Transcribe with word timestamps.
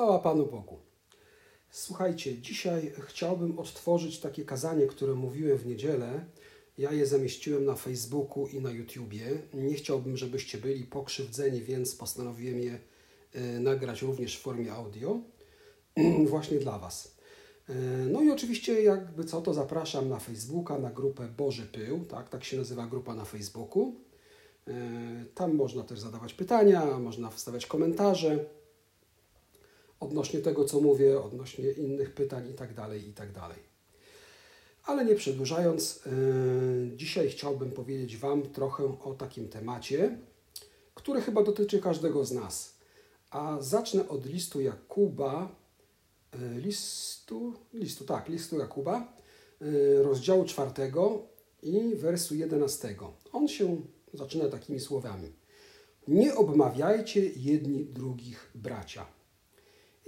Chwała 0.00 0.18
Panu 0.18 0.46
Bogu. 0.46 0.78
Słuchajcie, 1.70 2.38
dzisiaj 2.38 2.92
chciałbym 3.06 3.58
odtworzyć 3.58 4.20
takie 4.20 4.44
kazanie, 4.44 4.86
które 4.86 5.14
mówiłem 5.14 5.58
w 5.58 5.66
niedzielę. 5.66 6.24
Ja 6.78 6.92
je 6.92 7.06
zamieściłem 7.06 7.64
na 7.64 7.74
Facebooku 7.74 8.46
i 8.46 8.60
na 8.60 8.70
YouTubie. 8.70 9.22
Nie 9.54 9.74
chciałbym, 9.74 10.16
żebyście 10.16 10.58
byli 10.58 10.84
pokrzywdzeni, 10.84 11.60
więc 11.60 11.94
postanowiłem 11.94 12.60
je 12.60 12.78
e, 13.34 13.60
nagrać 13.60 14.02
również 14.02 14.38
w 14.38 14.40
formie 14.40 14.72
audio, 14.72 15.20
właśnie 16.30 16.58
dla 16.58 16.78
Was. 16.78 17.16
E, 17.68 17.74
no 18.10 18.22
i 18.22 18.30
oczywiście, 18.30 18.82
jakby 18.82 19.24
co, 19.24 19.40
to 19.40 19.54
zapraszam 19.54 20.08
na 20.08 20.18
Facebooka, 20.18 20.78
na 20.78 20.90
grupę 20.90 21.28
Boży 21.36 21.66
Pył, 21.66 22.04
tak, 22.04 22.28
tak 22.28 22.44
się 22.44 22.56
nazywa 22.56 22.86
grupa 22.86 23.14
na 23.14 23.24
Facebooku. 23.24 23.94
E, 24.68 24.72
tam 25.34 25.54
można 25.54 25.82
też 25.82 26.00
zadawać 26.00 26.34
pytania, 26.34 26.98
można 26.98 27.30
wstawiać 27.30 27.66
komentarze 27.66 28.59
odnośnie 30.00 30.40
tego, 30.40 30.64
co 30.64 30.80
mówię, 30.80 31.22
odnośnie 31.22 31.70
innych 31.70 32.14
pytań 32.14 32.50
i 32.50 32.54
tak 32.54 32.74
dalej, 32.74 33.08
i 33.08 33.12
tak. 33.12 33.30
Ale 34.84 35.04
nie 35.04 35.14
przedłużając, 35.14 36.00
yy, 36.06 36.96
dzisiaj 36.96 37.28
chciałbym 37.28 37.70
powiedzieć 37.70 38.16
Wam 38.16 38.42
trochę 38.42 38.84
o 38.84 39.14
takim 39.14 39.48
temacie, 39.48 40.18
który 40.94 41.20
chyba 41.20 41.42
dotyczy 41.42 41.80
każdego 41.80 42.24
z 42.24 42.32
nas. 42.32 42.74
A 43.30 43.56
zacznę 43.60 44.08
od 44.08 44.26
listu 44.26 44.60
Jakuba, 44.60 45.56
yy, 46.32 46.60
listu, 46.60 47.54
listu, 47.72 48.04
tak, 48.04 48.28
listu 48.28 48.58
Jakuba, 48.58 49.12
yy, 49.60 50.02
rozdziału 50.02 50.44
czwartego 50.44 51.22
i 51.62 51.94
wersu 51.94 52.34
jedenastego. 52.34 53.12
On 53.32 53.48
się 53.48 53.82
zaczyna 54.14 54.48
takimi 54.48 54.80
słowami. 54.80 55.32
Nie 56.08 56.34
obmawiajcie 56.34 57.26
jedni 57.26 57.84
drugich 57.84 58.50
bracia. 58.54 59.19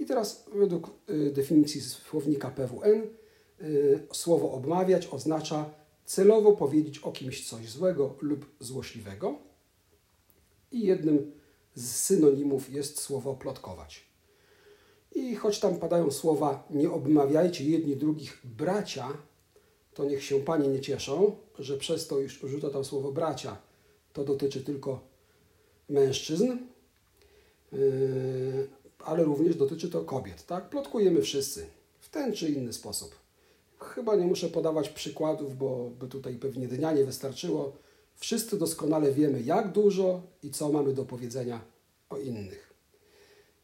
I 0.03 0.05
teraz 0.05 0.45
według 0.55 0.89
y, 1.09 1.31
definicji 1.31 1.81
słownika 1.81 2.51
PWN 2.51 3.07
y, 3.61 3.99
słowo 4.11 4.51
obmawiać 4.51 5.07
oznacza 5.07 5.69
celowo 6.05 6.51
powiedzieć 6.51 6.99
o 6.99 7.11
kimś 7.11 7.49
coś 7.49 7.69
złego 7.69 8.15
lub 8.21 8.45
złośliwego. 8.59 9.37
I 10.71 10.81
jednym 10.81 11.31
z 11.75 11.95
synonimów 11.95 12.69
jest 12.69 13.01
słowo 13.01 13.33
plotkować. 13.33 14.03
I 15.15 15.35
choć 15.35 15.59
tam 15.59 15.75
padają 15.75 16.11
słowa 16.11 16.67
nie 16.69 16.91
obmawiajcie 16.91 17.63
jedni 17.63 17.95
drugich 17.95 18.41
bracia, 18.43 19.17
to 19.93 20.05
niech 20.05 20.23
się 20.23 20.39
panie 20.39 20.67
nie 20.67 20.81
cieszą, 20.81 21.35
że 21.59 21.77
przez 21.77 22.07
to, 22.07 22.19
już 22.19 22.43
użyto 22.43 22.69
tam 22.69 22.85
słowo 22.85 23.11
bracia, 23.11 23.57
to 24.13 24.23
dotyczy 24.23 24.63
tylko 24.63 24.99
mężczyzn. 25.89 26.57
Yy, 27.71 28.82
ale 29.03 29.23
również 29.23 29.55
dotyczy 29.55 29.89
to 29.89 30.01
kobiet. 30.01 30.45
Tak? 30.45 30.69
Plotkujemy 30.69 31.21
wszyscy 31.21 31.65
w 31.99 32.09
ten 32.09 32.33
czy 32.33 32.49
inny 32.49 32.73
sposób. 32.73 33.15
Chyba 33.79 34.15
nie 34.15 34.25
muszę 34.25 34.49
podawać 34.49 34.89
przykładów, 34.89 35.57
bo 35.57 35.89
by 35.99 36.07
tutaj 36.07 36.35
pewnie 36.35 36.67
dnia 36.67 36.91
nie 36.91 37.05
wystarczyło. 37.05 37.73
Wszyscy 38.15 38.57
doskonale 38.57 39.11
wiemy, 39.11 39.41
jak 39.41 39.71
dużo 39.71 40.21
i 40.43 40.51
co 40.51 40.71
mamy 40.71 40.93
do 40.93 41.05
powiedzenia 41.05 41.61
o 42.09 42.17
innych. 42.17 42.73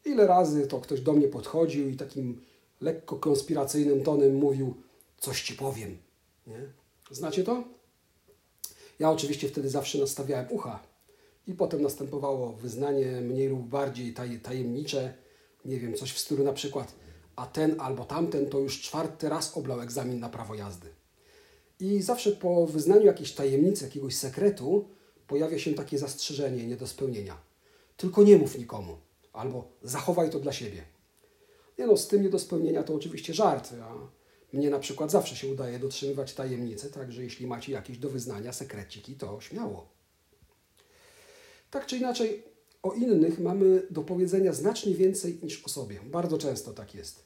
Ile 0.05 0.27
razy 0.27 0.67
to 0.67 0.79
ktoś 0.79 1.01
do 1.01 1.13
mnie 1.13 1.27
podchodził 1.27 1.89
i 1.89 1.95
takim 1.95 2.41
lekko 2.81 3.15
konspiracyjnym 3.15 4.03
tonem 4.03 4.35
mówił: 4.35 4.73
Coś 5.17 5.43
ci 5.43 5.53
powiem. 5.53 5.97
Nie? 6.47 6.73
Znacie 7.11 7.43
to? 7.43 7.63
Ja 8.99 9.11
oczywiście 9.11 9.49
wtedy 9.49 9.69
zawsze 9.69 9.97
nastawiałem 9.97 10.47
ucha, 10.49 10.79
i 11.49 11.53
potem 11.53 11.81
następowało 11.81 12.53
wyznanie 12.53 13.21
mniej 13.21 13.47
lub 13.47 13.67
bardziej 13.67 14.13
tajemnicze, 14.43 15.13
nie 15.65 15.79
wiem, 15.79 15.93
coś 15.93 16.11
w 16.13 16.19
stylu 16.19 16.43
na 16.43 16.53
przykład, 16.53 16.95
a 17.35 17.45
ten 17.45 17.81
albo 17.81 18.05
tamten 18.05 18.49
to 18.49 18.59
już 18.59 18.81
czwarty 18.81 19.29
raz 19.29 19.57
oblał 19.57 19.81
egzamin 19.81 20.19
na 20.19 20.29
prawo 20.29 20.55
jazdy. 20.55 20.89
I 21.79 22.01
zawsze 22.01 22.31
po 22.31 22.67
wyznaniu 22.67 23.05
jakiejś 23.05 23.31
tajemnicy, 23.31 23.83
jakiegoś 23.85 24.15
sekretu 24.15 24.89
pojawia 25.27 25.59
się 25.59 25.73
takie 25.73 25.99
zastrzeżenie 25.99 26.67
nie 26.67 26.75
do 26.75 26.87
spełnienia. 26.87 27.37
Tylko 27.97 28.23
nie 28.23 28.37
mów 28.37 28.57
nikomu, 28.57 28.97
albo 29.33 29.67
zachowaj 29.83 30.29
to 30.29 30.39
dla 30.39 30.53
siebie. 30.53 30.83
Nie 31.77 31.87
no, 31.87 31.97
z 31.97 32.07
tym 32.07 32.23
nie 32.23 32.29
do 32.29 32.39
spełnienia 32.39 32.83
to 32.83 32.95
oczywiście 32.95 33.33
żart, 33.33 33.73
a 33.83 33.93
mnie 34.53 34.69
na 34.69 34.79
przykład 34.79 35.11
zawsze 35.11 35.35
się 35.35 35.47
udaje 35.47 35.79
dotrzymywać 35.79 36.33
tajemnicy, 36.33 36.91
także 36.91 37.23
jeśli 37.23 37.47
macie 37.47 37.71
jakieś 37.71 37.97
do 37.97 38.09
wyznania 38.09 38.53
sekreciki, 38.53 39.15
to 39.15 39.41
śmiało. 39.41 39.87
Tak 41.71 41.85
czy 41.85 41.97
inaczej, 41.97 42.43
o 42.83 42.93
innych 42.93 43.39
mamy 43.39 43.83
do 43.89 44.01
powiedzenia 44.01 44.53
znacznie 44.53 44.93
więcej 44.93 45.39
niż 45.43 45.65
o 45.65 45.69
sobie. 45.69 45.99
Bardzo 46.05 46.37
często 46.37 46.73
tak 46.73 46.95
jest. 46.95 47.25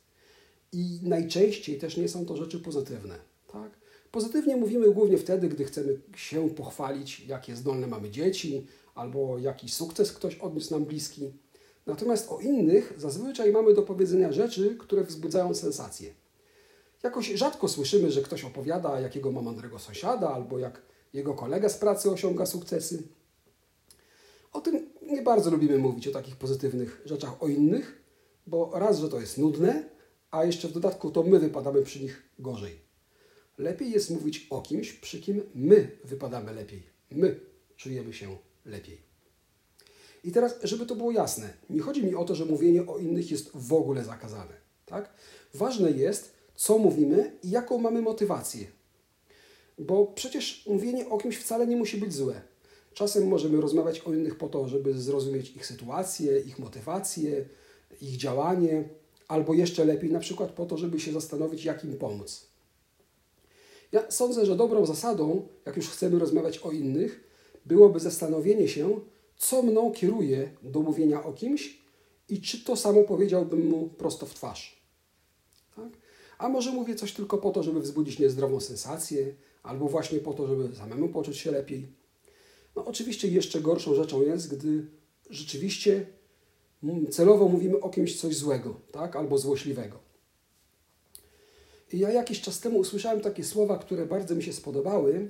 I 0.71 0.99
najczęściej 1.03 1.77
też 1.77 1.97
nie 1.97 2.09
są 2.09 2.25
to 2.25 2.37
rzeczy 2.37 2.59
pozytywne. 2.59 3.19
Tak? 3.51 3.71
Pozytywnie 4.11 4.55
mówimy 4.57 4.91
głównie 4.91 5.17
wtedy, 5.17 5.47
gdy 5.47 5.65
chcemy 5.65 6.01
się 6.15 6.49
pochwalić, 6.49 7.19
jakie 7.19 7.55
zdolne 7.55 7.87
mamy 7.87 8.09
dzieci, 8.09 8.67
albo 8.95 9.37
jaki 9.37 9.69
sukces 9.69 10.11
ktoś 10.11 10.35
odniósł 10.35 10.73
nam 10.73 10.85
bliski. 10.85 11.31
Natomiast 11.85 12.31
o 12.31 12.39
innych 12.39 12.93
zazwyczaj 12.97 13.51
mamy 13.51 13.73
do 13.73 13.81
powiedzenia 13.81 14.31
rzeczy, 14.31 14.75
które 14.79 15.03
wzbudzają 15.03 15.55
sensację. 15.55 16.13
Jakoś 17.03 17.27
rzadko 17.27 17.67
słyszymy, 17.67 18.11
że 18.11 18.21
ktoś 18.21 18.43
opowiada, 18.43 18.99
jakiego 18.99 19.31
ma 19.31 19.41
mądrego 19.41 19.79
sąsiada, 19.79 20.29
albo 20.29 20.59
jak 20.59 20.81
jego 21.13 21.33
kolega 21.33 21.69
z 21.69 21.77
pracy 21.77 22.11
osiąga 22.11 22.45
sukcesy. 22.45 23.03
O 24.53 24.61
tym 24.61 24.92
nie 25.13 25.21
bardzo 25.21 25.51
lubimy 25.51 25.77
mówić 25.77 26.07
o 26.07 26.11
takich 26.11 26.35
pozytywnych 26.35 27.01
rzeczach 27.05 27.43
o 27.43 27.47
innych, 27.47 28.01
bo 28.47 28.71
raz, 28.73 28.99
że 28.99 29.09
to 29.09 29.19
jest 29.19 29.37
nudne, 29.37 29.89
a 30.31 30.45
jeszcze 30.45 30.67
w 30.67 30.71
dodatku 30.71 31.11
to 31.11 31.23
my 31.23 31.39
wypadamy 31.39 31.83
przy 31.83 32.01
nich 32.01 32.23
gorzej. 32.39 32.79
Lepiej 33.57 33.91
jest 33.91 34.09
mówić 34.09 34.47
o 34.49 34.61
kimś, 34.61 34.93
przy 34.93 35.21
kim 35.21 35.41
my 35.55 35.91
wypadamy 36.03 36.53
lepiej. 36.53 36.83
My 37.11 37.39
czujemy 37.75 38.13
się 38.13 38.37
lepiej. 38.65 39.01
I 40.23 40.31
teraz, 40.31 40.55
żeby 40.63 40.85
to 40.85 40.95
było 40.95 41.11
jasne, 41.11 41.53
nie 41.69 41.81
chodzi 41.81 42.03
mi 42.03 42.15
o 42.15 42.25
to, 42.25 42.35
że 42.35 42.45
mówienie 42.45 42.87
o 42.87 42.97
innych 42.97 43.31
jest 43.31 43.49
w 43.53 43.73
ogóle 43.73 44.03
zakazane. 44.03 44.53
Tak? 44.85 45.13
Ważne 45.53 45.91
jest, 45.91 46.33
co 46.55 46.77
mówimy 46.77 47.31
i 47.43 47.49
jaką 47.49 47.77
mamy 47.77 48.01
motywację. 48.01 48.67
Bo 49.79 50.05
przecież 50.05 50.65
mówienie 50.67 51.09
o 51.09 51.17
kimś 51.17 51.37
wcale 51.37 51.67
nie 51.67 51.75
musi 51.75 51.97
być 51.97 52.13
złe. 52.13 52.41
Czasem 52.93 53.27
możemy 53.27 53.61
rozmawiać 53.61 53.99
o 53.99 54.13
innych 54.13 54.35
po 54.35 54.49
to, 54.49 54.67
żeby 54.67 54.93
zrozumieć 54.93 55.55
ich 55.55 55.65
sytuację, 55.65 56.39
ich 56.39 56.59
motywację, 56.59 57.45
ich 58.01 58.17
działanie, 58.17 58.89
albo 59.27 59.53
jeszcze 59.53 59.85
lepiej, 59.85 60.11
na 60.11 60.19
przykład 60.19 60.51
po 60.51 60.65
to, 60.65 60.77
żeby 60.77 60.99
się 60.99 61.11
zastanowić, 61.11 61.65
jak 61.65 61.83
im 61.83 61.97
pomóc. 61.97 62.47
Ja 63.91 64.11
sądzę, 64.11 64.45
że 64.45 64.55
dobrą 64.55 64.85
zasadą, 64.85 65.47
jak 65.65 65.77
już 65.77 65.89
chcemy 65.89 66.19
rozmawiać 66.19 66.57
o 66.57 66.71
innych, 66.71 67.29
byłoby 67.65 67.99
zastanowienie 67.99 68.67
się, 68.67 68.99
co 69.37 69.63
mną 69.63 69.91
kieruje 69.91 70.49
do 70.63 70.81
mówienia 70.81 71.23
o 71.23 71.33
kimś 71.33 71.81
i 72.29 72.41
czy 72.41 72.63
to 72.63 72.75
samo 72.75 73.03
powiedziałbym 73.03 73.69
mu 73.69 73.89
prosto 73.89 74.25
w 74.25 74.33
twarz. 74.33 74.83
Tak? 75.75 75.89
A 76.37 76.49
może 76.49 76.71
mówię 76.71 76.95
coś 76.95 77.13
tylko 77.13 77.37
po 77.37 77.51
to, 77.51 77.63
żeby 77.63 77.81
wzbudzić 77.81 78.19
niezdrową 78.19 78.59
sensację, 78.59 79.33
albo 79.63 79.87
właśnie 79.87 80.19
po 80.19 80.33
to, 80.33 80.47
żeby 80.47 80.75
samemu 80.75 81.09
poczuć 81.09 81.37
się 81.37 81.51
lepiej. 81.51 81.87
No 82.75 82.85
oczywiście 82.85 83.27
jeszcze 83.27 83.61
gorszą 83.61 83.95
rzeczą 83.95 84.21
jest, 84.21 84.55
gdy 84.55 84.85
rzeczywiście 85.29 86.05
celowo 87.11 87.47
mówimy 87.47 87.79
o 87.79 87.89
kimś 87.89 88.19
coś 88.21 88.35
złego, 88.35 88.79
tak? 88.91 89.15
albo 89.15 89.37
złośliwego. 89.37 89.99
I 91.93 91.99
ja 91.99 92.11
jakiś 92.11 92.41
czas 92.41 92.59
temu 92.59 92.79
usłyszałem 92.79 93.21
takie 93.21 93.43
słowa, 93.43 93.77
które 93.77 94.05
bardzo 94.05 94.35
mi 94.35 94.43
się 94.43 94.53
spodobały. 94.53 95.29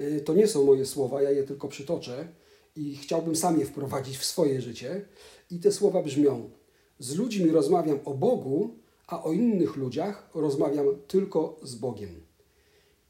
Y, 0.00 0.20
to 0.24 0.34
nie 0.34 0.46
są 0.46 0.64
moje 0.64 0.86
słowa, 0.86 1.22
ja 1.22 1.30
je 1.30 1.42
tylko 1.42 1.68
przytoczę 1.68 2.28
i 2.76 2.96
chciałbym 2.96 3.36
sam 3.36 3.58
je 3.58 3.66
wprowadzić 3.66 4.18
w 4.18 4.24
swoje 4.24 4.60
życie. 4.60 5.04
I 5.50 5.60
te 5.60 5.72
słowa 5.72 6.02
brzmią: 6.02 6.50
Z 6.98 7.14
ludźmi 7.14 7.50
rozmawiam 7.50 7.98
o 8.04 8.14
Bogu, 8.14 8.78
a 9.06 9.24
o 9.24 9.32
innych 9.32 9.76
ludziach 9.76 10.30
rozmawiam 10.34 10.86
tylko 11.06 11.56
z 11.62 11.74
Bogiem. 11.74 12.20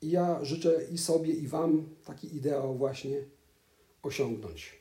I 0.02 0.10
ja 0.10 0.44
życzę 0.44 0.86
i 0.92 0.98
sobie, 0.98 1.32
i 1.32 1.48
Wam 1.48 1.88
taki 2.04 2.36
ideał 2.36 2.74
właśnie 2.74 3.24
osiągnąć. 4.06 4.72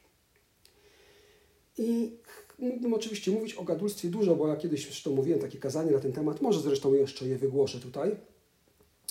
I 1.77 2.11
mógłbym 2.59 2.93
oczywiście 2.93 3.31
mówić 3.31 3.53
o 3.53 3.63
gadulstwie 3.63 4.09
dużo, 4.09 4.35
bo 4.35 4.47
ja 4.47 4.55
kiedyś 4.55 4.85
zresztą 4.85 5.15
mówiłem 5.15 5.39
takie 5.39 5.57
kazanie 5.57 5.91
na 5.91 5.99
ten 5.99 6.13
temat, 6.13 6.41
może 6.41 6.61
zresztą 6.61 6.93
jeszcze 6.93 7.27
je 7.27 7.37
wygłoszę 7.37 7.79
tutaj. 7.79 8.15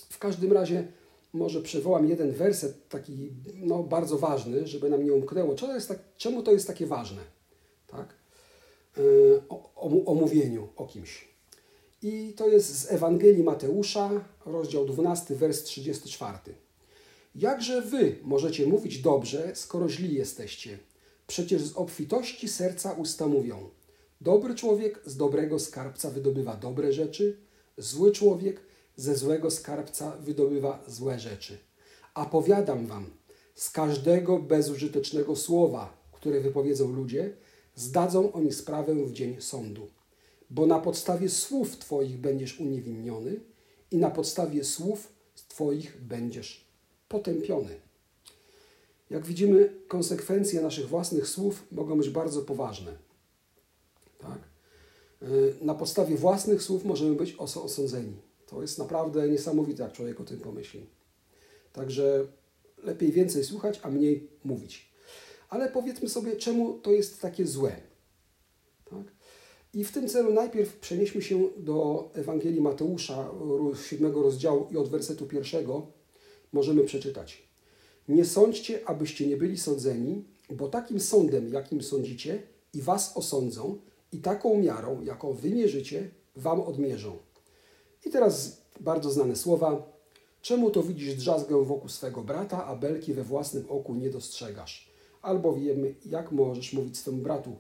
W 0.08 0.18
każdym 0.18 0.52
razie 0.52 0.88
może 1.32 1.62
przywołam 1.62 2.08
jeden 2.08 2.32
werset 2.32 2.88
taki 2.88 3.30
no, 3.54 3.82
bardzo 3.82 4.18
ważny, 4.18 4.66
żeby 4.66 4.90
nam 4.90 5.04
nie 5.04 5.12
umknęło. 5.12 5.54
Czemu 5.54 5.74
jest, 5.74 5.88
tak, 5.88 5.98
czemu 6.16 6.42
to 6.42 6.52
jest 6.52 6.66
takie 6.66 6.86
ważne? 6.86 7.22
Tak? 7.86 8.14
Yy, 8.96 9.42
o, 9.48 9.72
o, 9.74 10.04
o 10.04 10.14
mówieniu 10.14 10.68
o 10.76 10.86
kimś. 10.86 11.28
I 12.02 12.32
to 12.36 12.48
jest 12.48 12.78
z 12.78 12.92
Ewangelii 12.92 13.42
Mateusza, 13.42 14.10
rozdział 14.46 14.86
12, 14.86 15.34
wers 15.34 15.62
34. 15.62 16.38
Jakże 17.34 17.82
wy 17.82 18.16
możecie 18.22 18.66
mówić 18.66 18.98
dobrze, 18.98 19.52
skoro 19.54 19.88
źli 19.88 20.14
jesteście? 20.14 20.78
Przecież 21.26 21.62
z 21.62 21.76
obfitości 21.76 22.48
serca 22.48 22.92
usta 22.92 23.26
mówią. 23.26 23.70
Dobry 24.20 24.54
człowiek 24.54 25.00
z 25.06 25.16
dobrego 25.16 25.58
skarbca 25.58 26.10
wydobywa 26.10 26.56
dobre 26.56 26.92
rzeczy, 26.92 27.36
zły 27.78 28.12
człowiek 28.12 28.60
ze 28.96 29.16
złego 29.16 29.50
skarbca 29.50 30.16
wydobywa 30.16 30.84
złe 30.88 31.18
rzeczy. 31.18 31.58
A 32.14 32.26
powiadam 32.26 32.86
wam, 32.86 33.06
z 33.54 33.70
każdego 33.70 34.38
bezużytecznego 34.38 35.36
słowa, 35.36 35.96
które 36.12 36.40
wypowiedzą 36.40 36.92
ludzie, 36.92 37.32
zdadzą 37.74 38.32
oni 38.32 38.52
sprawę 38.52 38.94
w 38.94 39.12
dzień 39.12 39.40
sądu. 39.40 39.88
Bo 40.50 40.66
na 40.66 40.78
podstawie 40.78 41.28
słów 41.28 41.78
Twoich 41.78 42.18
będziesz 42.18 42.60
uniewinniony 42.60 43.40
i 43.90 43.96
na 43.96 44.10
podstawie 44.10 44.64
słów 44.64 45.12
Twoich 45.48 46.00
będziesz 46.00 46.71
potępiony. 47.12 47.74
Jak 49.10 49.26
widzimy, 49.26 49.72
konsekwencje 49.88 50.62
naszych 50.62 50.88
własnych 50.88 51.28
słów 51.28 51.62
mogą 51.72 51.98
być 51.98 52.10
bardzo 52.10 52.42
poważne. 52.42 52.92
Tak? 54.18 54.38
Y, 55.22 55.54
na 55.60 55.74
podstawie 55.74 56.16
własnych 56.16 56.62
słów 56.62 56.84
możemy 56.84 57.14
być 57.14 57.36
osądzeni. 57.38 58.16
To 58.46 58.62
jest 58.62 58.78
naprawdę 58.78 59.28
niesamowite, 59.28 59.82
jak 59.82 59.92
człowiek 59.92 60.20
o 60.20 60.24
tym 60.24 60.40
pomyśli. 60.40 60.86
Także 61.72 62.26
lepiej 62.82 63.12
więcej 63.12 63.44
słuchać, 63.44 63.80
a 63.82 63.90
mniej 63.90 64.28
mówić. 64.44 64.92
Ale 65.48 65.70
powiedzmy 65.70 66.08
sobie, 66.08 66.36
czemu 66.36 66.78
to 66.78 66.90
jest 66.90 67.20
takie 67.20 67.46
złe. 67.46 67.76
Tak? 68.90 69.04
I 69.74 69.84
w 69.84 69.92
tym 69.92 70.08
celu 70.08 70.32
najpierw 70.32 70.76
przenieśmy 70.78 71.22
się 71.22 71.48
do 71.56 72.10
Ewangelii 72.14 72.60
Mateusza, 72.60 73.30
siódmego 73.88 74.22
rozdziału 74.22 74.66
i 74.70 74.76
od 74.76 74.88
wersetu 74.88 75.26
pierwszego 75.26 75.86
możemy 76.52 76.84
przeczytać. 76.84 77.42
Nie 78.08 78.24
sądźcie, 78.24 78.88
abyście 78.88 79.26
nie 79.26 79.36
byli 79.36 79.58
sądzeni, 79.58 80.24
bo 80.50 80.68
takim 80.68 81.00
sądem, 81.00 81.52
jakim 81.52 81.82
sądzicie, 81.82 82.42
i 82.74 82.82
was 82.82 83.16
osądzą, 83.16 83.78
i 84.12 84.18
taką 84.18 84.58
miarą, 84.58 85.00
jaką 85.02 85.32
wymierzycie, 85.32 86.10
wam 86.36 86.60
odmierzą. 86.60 87.18
I 88.06 88.10
teraz 88.10 88.62
bardzo 88.80 89.10
znane 89.10 89.36
słowa. 89.36 89.92
Czemu 90.42 90.70
to 90.70 90.82
widzisz 90.82 91.14
drzazgę 91.14 91.64
wokół 91.64 91.88
swego 91.88 92.22
brata, 92.22 92.66
a 92.66 92.76
belki 92.76 93.14
we 93.14 93.24
własnym 93.24 93.64
oku 93.68 93.94
nie 93.94 94.10
dostrzegasz? 94.10 94.92
Albo 95.22 95.52
wiemy, 95.52 95.94
jak 96.06 96.32
możesz 96.32 96.72
mówić 96.72 96.98
swemu 96.98 97.22
bratu, 97.22 97.56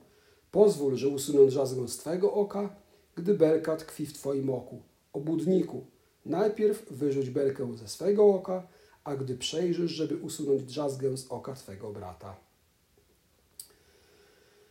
pozwól, 0.50 0.96
że 0.96 1.08
usunę 1.08 1.46
drzazgę 1.46 1.88
z 1.88 1.96
twego 1.96 2.32
oka, 2.32 2.76
gdy 3.14 3.34
belka 3.34 3.76
tkwi 3.76 4.06
w 4.06 4.12
twoim 4.12 4.50
oku. 4.50 4.82
Obudniku, 5.12 5.84
najpierw 6.26 6.90
wyrzuć 6.90 7.30
belkę 7.30 7.76
ze 7.76 7.88
swego 7.88 8.34
oka, 8.34 8.68
a 9.04 9.16
gdy 9.16 9.36
przejrzysz, 9.36 9.90
żeby 9.90 10.16
usunąć 10.16 10.62
drzazgę 10.62 11.16
z 11.16 11.26
oka 11.26 11.54
twego 11.54 11.92
brata. 11.92 12.36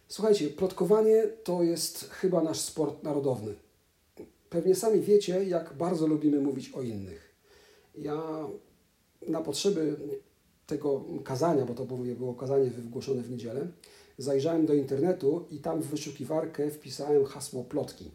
Słuchajcie, 0.08 0.48
plotkowanie 0.48 1.28
to 1.44 1.64
jest 1.64 2.10
chyba 2.10 2.42
nasz 2.42 2.60
sport 2.60 3.04
narodowny. 3.04 3.56
Pewnie 4.50 4.76
sami 4.76 5.02
wiecie, 5.02 5.44
jak 5.44 5.74
bardzo 5.74 6.08
lubimy 6.08 6.40
mówić 6.40 6.70
o 6.70 6.82
innych. 6.82 7.36
Ja 7.98 8.48
na 9.28 9.42
potrzeby 9.42 9.96
tego 10.68 11.06
kazania, 11.24 11.66
bo 11.66 11.74
to 11.74 11.86
było 11.86 12.34
kazanie 12.34 12.70
wygłoszone 12.70 13.22
w 13.22 13.32
niedzielę, 13.32 13.68
zajrzałem 14.18 14.66
do 14.66 14.74
internetu 14.74 15.46
i 15.52 15.60
tam 15.60 15.82
w 15.82 15.88
wyszukiwarkę 15.88 16.72
wpisałem 16.72 17.26
hasło 17.26 17.64
plotki. 17.64 18.12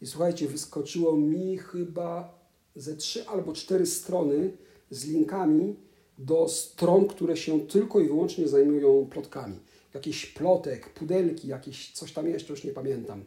I 0.00 0.06
słuchajcie, 0.06 0.48
wyskoczyło 0.48 1.16
mi 1.16 1.58
chyba 1.58 2.38
ze 2.76 2.96
trzy 2.96 3.28
albo 3.28 3.52
cztery 3.52 3.86
strony 3.86 4.50
z 4.90 5.04
linkami 5.04 5.76
do 6.18 6.48
stron, 6.48 7.06
które 7.06 7.36
się 7.36 7.66
tylko 7.66 8.00
i 8.00 8.06
wyłącznie 8.06 8.48
zajmują 8.48 9.06
plotkami. 9.10 9.58
Jakiś 9.94 10.26
plotek, 10.26 10.90
pudelki, 10.90 11.48
jakieś 11.48 11.92
coś 11.92 12.12
tam 12.12 12.28
jeszcze, 12.28 12.52
już 12.52 12.64
nie 12.64 12.72
pamiętam. 12.72 13.24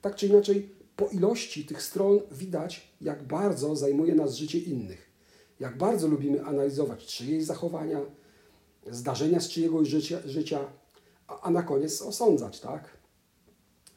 Tak 0.00 0.16
czy 0.16 0.26
inaczej, 0.26 0.68
po 0.96 1.06
ilości 1.06 1.64
tych 1.64 1.82
stron 1.82 2.20
widać, 2.30 2.94
jak 3.00 3.22
bardzo 3.22 3.76
zajmuje 3.76 4.14
nas 4.14 4.34
życie 4.34 4.58
innych. 4.58 5.12
Jak 5.60 5.78
bardzo 5.78 6.08
lubimy 6.08 6.44
analizować 6.44 7.06
czyjeś 7.06 7.44
zachowania, 7.44 8.00
zdarzenia 8.90 9.40
z 9.40 9.48
czyjegoś 9.48 9.88
życia, 9.88 10.20
życia 10.24 10.64
a, 11.26 11.40
a 11.40 11.50
na 11.50 11.62
koniec 11.62 12.02
osądzać, 12.02 12.60
tak? 12.60 12.96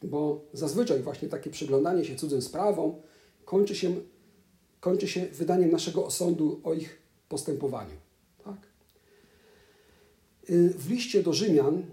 Bo 0.04 0.46
zazwyczaj 0.54 1.00
właśnie 1.00 1.30
takie 1.30 1.50
przyglądanie 1.50 2.06
się 2.06 2.16
cudzym 2.16 2.42
sprawom 2.42 2.96
kończy 3.46 3.76
się 3.76 3.96
kończy 4.86 5.08
się 5.08 5.26
wydaniem 5.26 5.72
naszego 5.72 6.06
osądu 6.06 6.62
o 6.64 6.74
ich 6.74 6.98
postępowaniu. 7.30 7.96
Tak? 8.44 8.58
Y, 10.50 10.70
w 10.70 10.90
liście 10.90 11.24
do 11.24 11.34
Rzymian 11.34 11.84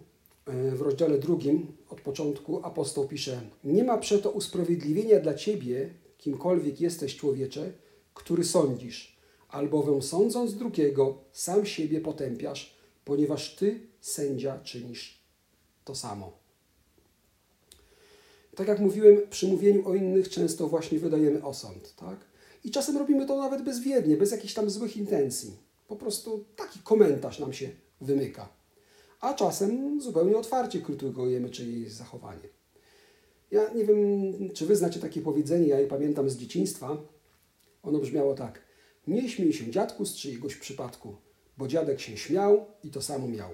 y, 0.49 0.71
w 0.71 0.81
rozdziale 0.81 1.19
drugim 1.19 1.67
od 1.89 2.01
początku 2.01 2.61
apostoł 2.65 3.09
pisze: 3.09 3.41
Nie 3.65 3.85
ma 3.85 3.99
przeto 3.99 4.31
usprawiedliwienia 4.31 5.21
dla 5.21 5.35
ciebie, 5.35 5.91
kimkolwiek 6.19 6.81
jesteś 6.81 7.17
człowiecze, 7.17 7.73
który 8.15 8.45
sądzisz, 8.45 9.17
albowiem 9.49 10.03
sądząc 10.03 10.55
drugiego, 10.55 11.19
sam 11.33 11.67
siebie 11.67 12.01
potępiasz, 12.01 12.77
ponieważ 13.05 13.57
ty, 13.57 13.81
sędzia, 14.01 14.59
czynisz 14.59 15.23
to 15.85 15.95
samo. 15.95 16.33
Tak 18.55 18.69
jak 18.69 18.81
mówiłem, 18.81 19.21
przy 19.31 19.47
mówieniu 19.49 19.89
o 19.89 19.95
innych 19.95 20.29
często 20.29 20.69
właśnie 20.69 20.99
wydajemy 20.99 21.45
osąd. 21.45 21.95
Tak? 21.97 22.32
I 22.65 22.71
czasem 22.71 22.97
robimy 22.97 23.27
to 23.27 23.39
nawet 23.39 23.63
bezwiednie, 23.63 24.17
bez 24.17 24.33
jakichś 24.33 24.55
tam 24.55 24.71
złych 24.71 24.97
intencji. 24.97 25.57
Po 25.89 25.97
prostu 25.97 26.45
taki 26.57 26.81
komentarz 26.81 27.39
nam 27.39 27.53
się 27.53 27.71
wymyka. 28.01 28.49
A 29.21 29.35
czasem 29.35 30.01
zupełnie 30.01 30.37
otwarcie 30.37 30.81
krytykujemy 30.81 31.51
czyjeś 31.51 31.93
zachowanie. 31.93 32.49
Ja 33.51 33.73
nie 33.75 33.85
wiem, 33.85 33.99
czy 34.55 34.67
wy 34.67 34.77
znacie 34.77 35.01
takie 35.01 35.21
powiedzenie, 35.21 35.67
ja 35.67 35.81
je 35.81 35.87
pamiętam 35.87 36.31
z 36.31 36.37
dzieciństwa. 36.37 36.97
Ono 37.83 37.99
brzmiało 37.99 38.35
tak. 38.35 38.63
Nie 39.07 39.29
śmiej 39.29 39.53
się 39.53 39.71
dziadku 39.71 40.05
z 40.05 40.15
czyjegoś 40.15 40.57
przypadku, 40.57 41.17
bo 41.59 41.69
dziadek 41.69 42.01
się 42.01 42.17
śmiał 42.17 42.67
i 42.85 42.91
to 42.91 43.03
samo 43.03 43.29
miał. 43.29 43.51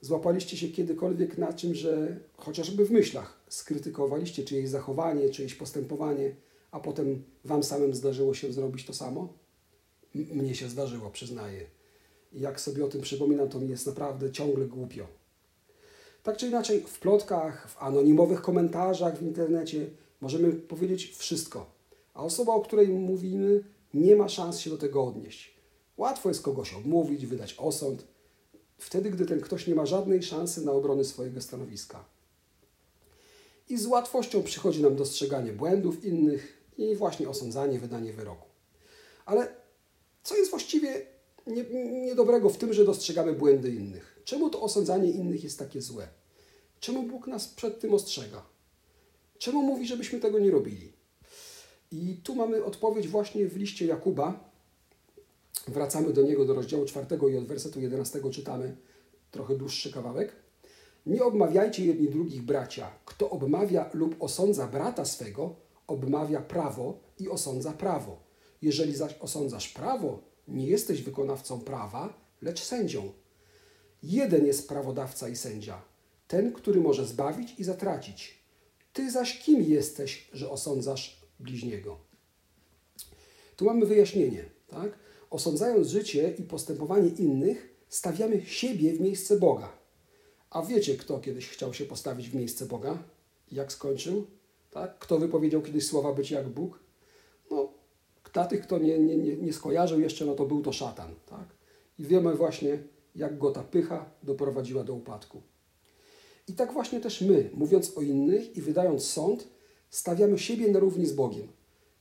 Złapaliście 0.00 0.56
się 0.56 0.68
kiedykolwiek 0.68 1.38
na 1.38 1.52
czym, 1.52 1.74
że 1.74 2.20
chociażby 2.36 2.84
w 2.84 2.90
myślach 2.90 3.40
skrytykowaliście 3.48 4.44
czyjeś 4.44 4.68
zachowanie, 4.68 5.30
czyjeś 5.30 5.54
postępowanie, 5.54 6.34
a 6.70 6.80
potem 6.80 7.22
Wam 7.44 7.62
samym 7.62 7.94
zdarzyło 7.94 8.34
się 8.34 8.52
zrobić 8.52 8.86
to 8.86 8.94
samo? 8.94 9.28
Mnie 10.14 10.54
się 10.54 10.68
zdarzyło, 10.68 11.10
przyznaję. 11.10 11.66
Jak 12.32 12.60
sobie 12.60 12.84
o 12.84 12.88
tym 12.88 13.00
przypominam, 13.00 13.48
to 13.48 13.60
mi 13.60 13.68
jest 13.68 13.86
naprawdę 13.86 14.32
ciągle 14.32 14.66
głupio. 14.66 15.06
Tak 16.22 16.36
czy 16.36 16.46
inaczej, 16.46 16.80
w 16.80 16.98
plotkach, 16.98 17.70
w 17.70 17.82
anonimowych 17.82 18.42
komentarzach 18.42 19.18
w 19.18 19.22
internecie 19.22 19.86
możemy 20.20 20.52
powiedzieć 20.52 21.16
wszystko, 21.16 21.70
a 22.14 22.22
osoba, 22.22 22.54
o 22.54 22.60
której 22.60 22.88
mówimy, 22.88 23.64
nie 23.94 24.16
ma 24.16 24.28
szans 24.28 24.58
się 24.58 24.70
do 24.70 24.78
tego 24.78 25.04
odnieść. 25.04 25.54
Łatwo 25.96 26.28
jest 26.28 26.42
kogoś 26.42 26.74
odmówić, 26.74 27.26
wydać 27.26 27.54
osąd, 27.58 28.04
wtedy, 28.78 29.10
gdy 29.10 29.26
ten 29.26 29.40
ktoś 29.40 29.66
nie 29.66 29.74
ma 29.74 29.86
żadnej 29.86 30.22
szansy 30.22 30.64
na 30.64 30.72
obronę 30.72 31.04
swojego 31.04 31.40
stanowiska. 31.40 32.04
I 33.68 33.78
z 33.78 33.86
łatwością 33.86 34.42
przychodzi 34.42 34.82
nam 34.82 34.96
dostrzeganie 34.96 35.52
błędów 35.52 36.04
innych, 36.04 36.59
i 36.78 36.96
właśnie 36.96 37.28
osądzanie, 37.28 37.78
wydanie 37.78 38.12
wyroku. 38.12 38.48
Ale 39.26 39.54
co 40.22 40.36
jest 40.36 40.50
właściwie 40.50 41.06
nie, 41.46 41.64
niedobrego 42.06 42.50
w 42.50 42.58
tym, 42.58 42.72
że 42.72 42.84
dostrzegamy 42.84 43.32
błędy 43.32 43.70
innych? 43.70 44.20
Czemu 44.24 44.50
to 44.50 44.62
osądzanie 44.62 45.10
innych 45.10 45.44
jest 45.44 45.58
takie 45.58 45.82
złe? 45.82 46.08
Czemu 46.80 47.02
Bóg 47.02 47.26
nas 47.26 47.48
przed 47.48 47.80
tym 47.80 47.94
ostrzega? 47.94 48.42
Czemu 49.38 49.62
mówi, 49.62 49.86
żebyśmy 49.86 50.20
tego 50.20 50.38
nie 50.38 50.50
robili? 50.50 50.92
I 51.92 52.20
tu 52.24 52.34
mamy 52.34 52.64
odpowiedź 52.64 53.08
właśnie 53.08 53.46
w 53.46 53.56
liście 53.56 53.86
Jakuba. 53.86 54.50
Wracamy 55.68 56.12
do 56.12 56.22
niego, 56.22 56.44
do 56.44 56.54
rozdziału 56.54 56.84
4 56.84 57.06
i 57.32 57.36
od 57.36 57.46
wersetu 57.46 57.80
11 57.80 58.20
czytamy 58.30 58.76
trochę 59.30 59.56
dłuższy 59.56 59.92
kawałek. 59.92 60.32
Nie 61.06 61.24
obmawiajcie 61.24 61.84
jedni 61.84 62.08
drugich 62.08 62.42
bracia. 62.42 62.90
Kto 63.04 63.30
obmawia 63.30 63.90
lub 63.94 64.16
osądza 64.22 64.66
brata 64.66 65.04
swego, 65.04 65.56
obmawia 65.90 66.40
prawo 66.40 67.00
i 67.18 67.28
osądza 67.28 67.72
prawo. 67.72 68.22
Jeżeli 68.62 68.96
zaś 68.96 69.14
osądzasz 69.20 69.68
prawo, 69.68 70.22
nie 70.48 70.66
jesteś 70.66 71.02
wykonawcą 71.02 71.60
prawa, 71.60 72.14
lecz 72.42 72.62
sędzią. 72.62 73.12
Jeden 74.02 74.46
jest 74.46 74.68
prawodawca 74.68 75.28
i 75.28 75.36
sędzia, 75.36 75.82
ten, 76.28 76.52
który 76.52 76.80
może 76.80 77.06
zbawić 77.06 77.54
i 77.58 77.64
zatracić. 77.64 78.38
Ty 78.92 79.10
zaś 79.10 79.38
kim 79.38 79.62
jesteś, 79.62 80.28
że 80.32 80.50
osądzasz 80.50 81.20
bliźniego? 81.40 81.98
Tu 83.56 83.64
mamy 83.64 83.86
wyjaśnienie. 83.86 84.44
Tak? 84.68 84.98
Osądzając 85.30 85.88
życie 85.88 86.34
i 86.38 86.42
postępowanie 86.42 87.08
innych, 87.08 87.74
stawiamy 87.88 88.46
siebie 88.46 88.92
w 88.92 89.00
miejsce 89.00 89.36
Boga. 89.38 89.72
A 90.50 90.62
wiecie, 90.62 90.96
kto 90.96 91.18
kiedyś 91.18 91.48
chciał 91.48 91.74
się 91.74 91.84
postawić 91.84 92.28
w 92.28 92.34
miejsce 92.34 92.66
Boga? 92.66 93.02
Jak 93.52 93.72
skończył? 93.72 94.26
Tak? 94.70 94.98
Kto 94.98 95.18
wypowiedział 95.18 95.62
kiedyś 95.62 95.86
słowa 95.86 96.12
być 96.12 96.30
jak 96.30 96.48
Bóg? 96.48 96.80
No, 97.50 97.72
dla 98.32 98.46
tych, 98.46 98.62
kto 98.62 98.78
nie, 98.78 98.98
nie, 98.98 99.16
nie, 99.36 99.52
skojarzył 99.52 100.00
jeszcze, 100.00 100.24
no 100.24 100.34
to 100.34 100.46
był 100.46 100.62
to 100.62 100.72
szatan. 100.72 101.14
Tak? 101.26 101.48
I 101.98 102.04
wiemy 102.04 102.34
właśnie, 102.34 102.78
jak 103.14 103.38
go 103.38 103.50
ta 103.50 103.62
pycha 103.62 104.10
doprowadziła 104.22 104.84
do 104.84 104.94
upadku. 104.94 105.42
I 106.48 106.52
tak 106.52 106.72
właśnie 106.72 107.00
też 107.00 107.20
my, 107.20 107.50
mówiąc 107.54 107.98
o 107.98 108.00
innych 108.00 108.56
i 108.56 108.60
wydając 108.60 109.04
sąd, 109.04 109.48
stawiamy 109.90 110.38
siebie 110.38 110.68
na 110.68 110.78
równi 110.78 111.06
z 111.06 111.12
Bogiem. 111.12 111.48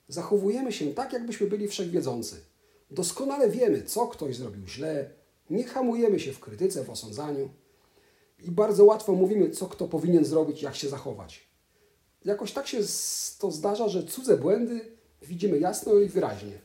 Zachowujemy 0.08 0.72
się 0.72 0.94
tak, 0.94 1.14
jakbyśmy 1.14 1.48
byli 1.48 1.68
wszechwiedzący. 1.68 2.36
Doskonale 2.92 3.50
wiemy, 3.50 3.84
co 3.84 4.08
ktoś 4.08 4.36
zrobił 4.36 4.68
źle, 4.68 5.10
nie 5.50 5.64
hamujemy 5.64 6.20
się 6.20 6.34
w 6.34 6.40
krytyce, 6.40 6.84
w 6.84 6.90
osądzaniu 6.90 7.50
i 8.44 8.52
bardzo 8.52 8.86
łatwo 8.86 9.14
mówimy, 9.14 9.50
co 9.50 9.68
kto 9.68 9.88
powinien 9.88 10.26
zrobić, 10.26 10.62
jak 10.62 10.76
się 10.76 10.90
zachować. 10.90 11.49
Jakoś 12.26 12.52
tak 12.52 12.68
się 12.68 12.78
to 13.40 13.52
zdarza, 13.52 13.90
że 13.90 14.04
cudze 14.04 14.38
błędy 14.38 14.82
widzimy 15.22 15.60
jasno 15.60 16.00
i 16.00 16.10
wyraźnie. 16.10 16.60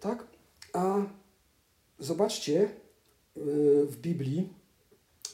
Tak? 0.00 0.26
A 0.72 1.06
zobaczcie 1.98 2.62
y, 2.62 2.70
w 3.86 3.96
Biblii, 3.96 4.48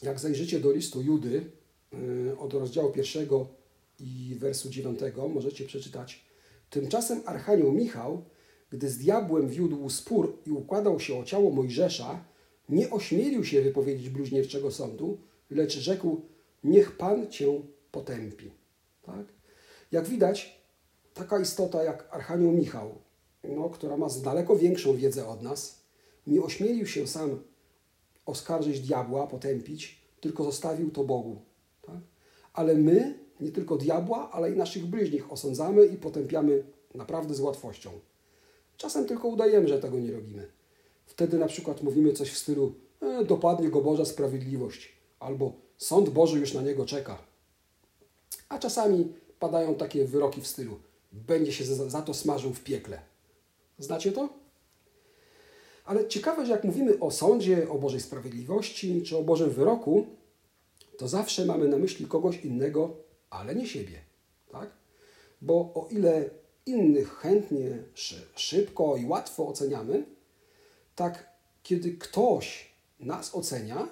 jak 0.03 0.21
zajrzycie 0.21 0.61
do 0.61 0.73
listu 0.73 1.03
Judy 1.03 1.51
y, 2.31 2.39
od 2.39 2.55
rozdziału 2.55 2.93
pierwszego 2.93 3.49
i 4.01 4.37
wersu 4.39 4.71
dziewiątego, 4.71 5.29
możecie 5.29 5.65
przeczytać. 5.65 6.25
Tymczasem 6.71 7.23
Archanioł 7.27 7.73
Michał, 7.73 8.25
gdy 8.71 8.91
z 8.91 8.99
diabłem 8.99 9.49
wiódł 9.49 9.91
spór 9.91 10.39
i 10.47 10.51
układał 10.51 11.01
się 11.01 11.19
o 11.19 11.25
ciało 11.25 11.51
Mojżesza, 11.51 12.25
nie 12.69 12.91
ośmielił 12.91 13.45
się 13.45 13.63
wypowiedzieć 13.63 14.11
bluźnierczego 14.11 14.71
sądu, 14.71 15.19
lecz 15.51 15.79
rzekł, 15.79 16.21
niech 16.65 16.97
Pan 16.97 17.31
Cię 17.31 17.63
potępi. 17.93 18.51
Tak? 19.03 19.27
Jak 19.93 20.09
widać, 20.09 20.63
taka 21.15 21.41
istota 21.41 21.83
jak 21.83 22.09
Archanioł 22.11 22.53
Michał, 22.53 22.95
no, 23.45 23.71
która 23.71 23.97
ma 23.97 24.07
daleko 24.25 24.57
większą 24.57 24.97
wiedzę 24.97 25.29
od 25.29 25.43
nas, 25.43 25.79
nie 26.27 26.43
ośmielił 26.43 26.87
się 26.87 27.07
sam 27.07 27.43
oskarżyć 28.27 28.81
diabła, 28.81 29.27
potępić, 29.27 30.03
tylko 30.21 30.45
zostawił 30.45 30.91
to 30.91 31.05
Bogu. 31.05 31.43
Tak? 31.83 32.01
Ale 32.53 32.75
my 32.75 33.19
nie 33.41 33.53
tylko 33.53 33.77
diabła, 33.77 34.31
ale 34.31 34.53
i 34.53 34.57
naszych 34.57 34.87
bliźnich 34.87 35.33
osądzamy 35.33 35.87
i 35.87 35.97
potępiamy 35.97 36.65
naprawdę 36.95 37.35
z 37.35 37.41
łatwością. 37.41 37.91
Czasem 38.77 39.07
tylko 39.07 39.29
udajemy, 39.29 39.69
że 39.69 39.79
tego 39.79 39.99
nie 39.99 40.13
robimy. 40.13 40.49
Wtedy 41.07 41.39
na 41.39 41.47
przykład 41.47 41.83
mówimy 41.83 42.13
coś 42.13 42.31
w 42.31 42.39
stylu 42.39 42.75
e, 43.01 43.25
dopadnie 43.25 43.69
go 43.71 43.81
Boża 43.81 44.05
sprawiedliwość 44.05 44.93
albo 45.21 45.53
sąd 45.77 46.09
Boży 46.09 46.39
już 46.39 46.55
na 46.55 46.63
niego 46.63 46.87
czeka. 46.87 47.28
A 48.49 48.59
czasami 48.59 49.13
padają 49.39 49.75
takie 49.75 50.05
wyroki 50.05 50.41
w 50.41 50.47
stylu 50.47 50.79
będzie 51.13 51.53
się 51.53 51.65
za, 51.65 52.03
to 52.03 52.15
smażył 52.15 52.55
w 52.55 52.61
piekle. 52.61 53.01
Znacie 53.79 54.13
to? 54.13 54.29
Ale 55.85 56.09
ciekawe, 56.09 56.47
że 56.47 56.53
jak 56.53 56.65
mówimy 56.65 56.99
o 57.01 57.11
sądzie, 57.11 57.69
o 57.71 57.79
Bożej 57.79 58.01
sprawiedliwości 58.01 59.03
czy 59.03 59.17
o 59.17 59.23
Bożym 59.23 59.51
wyroku, 59.51 60.07
to 60.99 61.09
zawsze 61.09 61.47
mamy 61.47 61.69
na 61.69 61.79
myśli 61.79 62.07
kogoś 62.07 62.45
innego, 62.45 62.97
ale 63.31 63.55
nie 63.55 63.67
siebie. 63.67 64.01
Tak? 64.53 64.71
Bo 65.43 65.55
o 65.55 65.89
ile 65.91 66.31
innych 66.67 67.19
chętnie, 67.19 67.83
szybko 68.35 68.97
i 68.97 69.07
łatwo 69.07 69.49
oceniamy, 69.49 70.05
tak 70.95 71.33
kiedy 71.63 71.93
ktoś 71.93 72.75
nas 73.01 73.35
ocenia, 73.35 73.89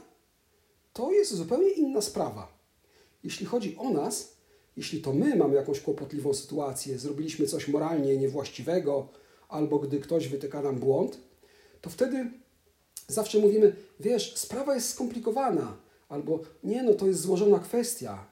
to 0.92 1.12
jest 1.12 1.34
zupełnie 1.34 1.70
inna 1.70 2.00
sprawa. 2.00 2.58
Jeśli 3.25 3.46
chodzi 3.46 3.76
o 3.76 3.90
nas, 3.90 4.35
jeśli 4.76 5.00
to 5.00 5.12
my 5.12 5.37
mamy 5.37 5.54
jakąś 5.54 5.80
kłopotliwą 5.80 6.35
sytuację, 6.35 6.99
zrobiliśmy 6.99 7.47
coś 7.47 7.68
moralnie 7.68 8.16
niewłaściwego, 8.16 9.09
albo 9.49 9.78
gdy 9.78 10.00
ktoś 10.00 10.28
wytyka 10.28 10.62
nam 10.62 10.78
błąd, 10.78 11.18
to 11.80 11.90
wtedy 11.90 12.30
zawsze 13.09 13.38
mówimy, 13.38 13.76
wiesz, 14.00 14.37
sprawa 14.37 14.75
jest 14.75 14.88
skomplikowana, 14.88 15.76
albo 16.09 16.40
nie, 16.64 16.83
no 16.83 16.95
to 16.95 17.06
jest 17.06 17.21
złożona 17.21 17.59
kwestia, 17.59 18.26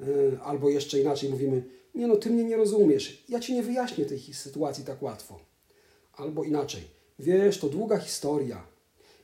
e, 0.00 0.04
albo 0.40 0.70
jeszcze 0.70 1.00
inaczej 1.00 1.30
mówimy, 1.30 1.62
nie, 1.94 2.06
no 2.06 2.16
ty 2.16 2.30
mnie 2.30 2.44
nie 2.44 2.56
rozumiesz, 2.56 3.24
ja 3.28 3.40
ci 3.40 3.54
nie 3.54 3.62
wyjaśnię 3.62 4.06
tej 4.06 4.20
sytuacji 4.20 4.84
tak 4.84 5.02
łatwo. 5.02 5.40
Albo 6.12 6.44
inaczej, 6.44 6.82
wiesz, 7.18 7.58
to 7.58 7.68
długa 7.68 7.98
historia. 7.98 8.66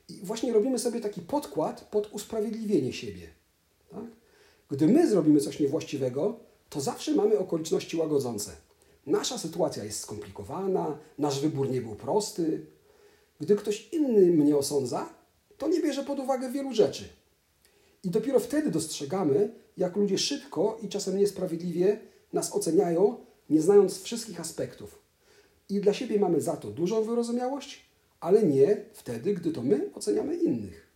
I 0.09 0.19
właśnie 0.23 0.53
robimy 0.53 0.79
sobie 0.79 1.01
taki 1.01 1.21
podkład 1.21 1.87
pod 1.91 2.13
usprawiedliwienie 2.13 2.93
siebie. 2.93 3.27
Tak? 3.91 4.05
Gdy 4.71 4.87
my 4.87 5.09
zrobimy 5.09 5.39
coś 5.39 5.59
niewłaściwego, 5.59 6.39
to 6.69 6.81
zawsze 6.81 7.13
mamy 7.13 7.37
okoliczności 7.37 7.97
łagodzące. 7.97 8.51
Nasza 9.05 9.37
sytuacja 9.37 9.83
jest 9.83 9.99
skomplikowana, 9.99 10.97
nasz 11.17 11.39
wybór 11.41 11.69
nie 11.69 11.81
był 11.81 11.95
prosty. 11.95 12.65
Gdy 13.39 13.55
ktoś 13.55 13.89
inny 13.91 14.21
mnie 14.21 14.57
osądza, 14.57 15.09
to 15.57 15.67
nie 15.67 15.81
bierze 15.81 16.03
pod 16.03 16.19
uwagę 16.19 16.51
wielu 16.51 16.73
rzeczy. 16.73 17.03
I 18.03 18.09
dopiero 18.09 18.39
wtedy 18.39 18.71
dostrzegamy, 18.71 19.53
jak 19.77 19.95
ludzie 19.95 20.17
szybko 20.17 20.77
i 20.81 20.89
czasem 20.89 21.17
niesprawiedliwie 21.17 21.99
nas 22.33 22.55
oceniają, 22.55 23.25
nie 23.49 23.61
znając 23.61 24.01
wszystkich 24.01 24.39
aspektów. 24.39 24.99
I 25.69 25.79
dla 25.79 25.93
siebie 25.93 26.19
mamy 26.19 26.41
za 26.41 26.57
to 26.57 26.67
dużą 26.67 27.03
wyrozumiałość, 27.03 27.85
ale 28.19 28.43
nie 28.43 28.85
wtedy, 28.93 29.33
gdy 29.33 29.51
to 29.51 29.61
my 29.61 29.89
oceniamy 29.93 30.35
innych. 30.35 30.87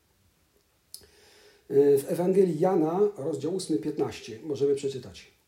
W 1.69 2.03
Ewangelii 2.07 2.59
Jana, 2.59 2.99
rozdział 3.17 3.57
8-15, 3.57 4.43
możemy 4.43 4.75
przeczytać. 4.75 5.38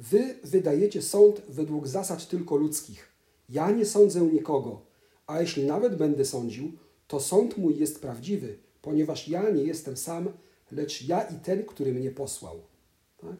Wy 0.00 0.34
wydajecie 0.44 1.02
sąd 1.02 1.42
według 1.48 1.88
zasad 1.88 2.28
tylko 2.28 2.56
ludzkich. 2.56 3.08
Ja 3.48 3.70
nie 3.70 3.86
sądzę 3.86 4.20
nikogo, 4.20 4.86
a 5.26 5.40
jeśli 5.40 5.64
nawet 5.64 5.96
będę 5.96 6.24
sądził, 6.24 6.72
to 7.08 7.20
sąd 7.20 7.58
mój 7.58 7.78
jest 7.78 8.00
prawdziwy, 8.00 8.58
ponieważ 8.82 9.28
ja 9.28 9.50
nie 9.50 9.62
jestem 9.62 9.96
sam, 9.96 10.28
lecz 10.72 11.08
ja 11.08 11.22
i 11.22 11.40
ten, 11.40 11.64
który 11.64 11.94
mnie 11.94 12.10
posłał. 12.10 12.60
Tak, 13.20 13.36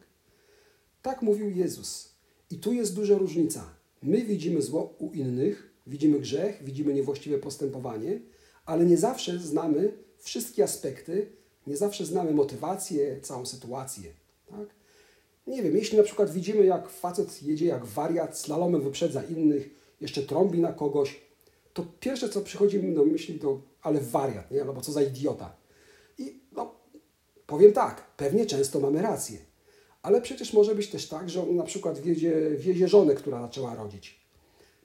tak 1.03 1.23
mówił 1.23 1.51
Jezus. 1.51 2.15
I 2.51 2.59
tu 2.59 2.73
jest 2.73 2.95
duża 2.95 3.19
różnica. 3.19 3.75
My 4.03 4.23
widzimy 4.23 4.63
zło 4.63 4.95
u 4.99 5.13
innych, 5.13 5.75
widzimy 5.87 6.21
grzech, 6.21 6.65
widzimy 6.65 6.95
niewłaściwe 6.95 7.39
postępowanie, 7.39 8.21
ale 8.65 8.87
nie 8.87 8.97
zawsze 8.97 9.39
znamy 9.39 9.93
wszystkie 10.19 10.65
aspekty, 10.65 11.33
nie 11.67 11.77
zawsze 11.77 12.07
znamy 12.07 12.33
motywację, 12.33 13.21
całą 13.21 13.47
sytuację. 13.47 14.13
Tak? 14.47 14.80
Nie 15.51 15.63
wiem, 15.63 15.77
jeśli 15.77 15.99
na 15.99 16.05
przykład 16.05 16.31
widzimy, 16.31 16.65
jak 16.65 16.89
facet 16.89 17.43
jedzie 17.43 17.67
jak 17.67 17.87
wariat, 17.87 18.39
slalomem 18.39 18.81
wyprzedza 18.81 19.23
innych, 19.23 19.71
jeszcze 20.01 20.23
trąbi 20.23 20.61
na 20.61 20.73
kogoś, 20.73 21.21
to 21.73 21.87
pierwsze, 22.01 22.29
co 22.29 22.41
przychodzi 22.41 22.83
mi 22.83 22.95
do 22.95 23.05
myśli, 23.05 23.39
to 23.39 23.61
ale 23.83 24.01
wariat, 24.01 24.51
nie? 24.51 24.63
albo 24.63 24.81
co 24.81 24.93
za 24.93 25.03
idiota. 25.03 25.57
I 26.19 26.41
no, 26.53 26.75
powiem 27.47 27.73
tak, 27.73 28.03
pewnie 28.17 28.47
często 28.47 28.81
mamy 28.81 29.03
rację, 29.03 29.39
ale 30.03 30.21
przecież 30.21 30.53
może 30.53 30.75
być 30.75 30.91
też 30.91 31.09
tak, 31.09 31.31
że 31.31 31.43
on 31.43 31.57
na 31.57 31.65
przykład 31.65 31.99
wiezie, 31.99 32.51
wiezie 32.57 32.89
żonę, 32.89 33.15
która 33.15 33.43
zaczęła 33.43 33.75
rodzić. 33.75 34.21